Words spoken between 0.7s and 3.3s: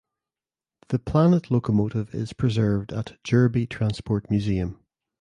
The "Planet" locomotive is preserved at